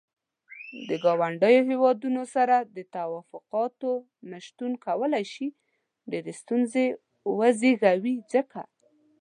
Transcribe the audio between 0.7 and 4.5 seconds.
د ګاونډيو هيوادونو سره د تووافقاتو نه